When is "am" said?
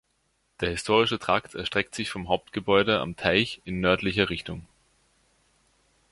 3.01-3.15